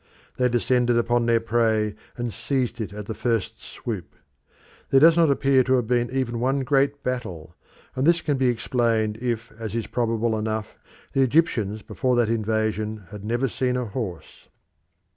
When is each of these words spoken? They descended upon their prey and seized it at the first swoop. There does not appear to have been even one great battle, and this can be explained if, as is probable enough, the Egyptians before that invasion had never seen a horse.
They 0.37 0.49
descended 0.49 0.97
upon 0.97 1.27
their 1.27 1.39
prey 1.39 1.93
and 2.17 2.33
seized 2.33 2.81
it 2.81 2.91
at 2.91 3.05
the 3.05 3.13
first 3.13 3.61
swoop. 3.61 4.15
There 4.89 4.99
does 4.99 5.15
not 5.15 5.29
appear 5.29 5.63
to 5.65 5.73
have 5.75 5.85
been 5.85 6.09
even 6.09 6.39
one 6.39 6.61
great 6.61 7.03
battle, 7.03 7.55
and 7.95 8.07
this 8.07 8.19
can 8.21 8.35
be 8.37 8.47
explained 8.47 9.19
if, 9.21 9.51
as 9.59 9.75
is 9.75 9.85
probable 9.85 10.35
enough, 10.39 10.75
the 11.13 11.21
Egyptians 11.21 11.83
before 11.83 12.15
that 12.15 12.29
invasion 12.29 13.05
had 13.11 13.23
never 13.23 13.47
seen 13.47 13.77
a 13.77 13.85
horse. 13.85 14.47